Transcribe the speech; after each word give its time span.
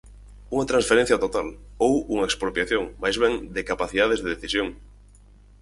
Unha 0.53 0.69
transferencia 0.71 1.21
total, 1.25 1.47
ou 1.85 1.93
unha 2.13 2.27
expropiación, 2.29 2.83
máis 3.03 3.15
ben, 3.23 3.33
de 3.55 3.67
capacidades 3.71 4.19
de 4.21 4.31
decisión. 4.33 4.67